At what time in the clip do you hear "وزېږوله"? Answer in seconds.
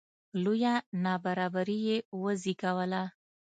2.21-3.03